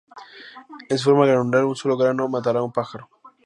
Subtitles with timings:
[0.89, 3.07] En su forma granular, un solo grano matará a un pájaro.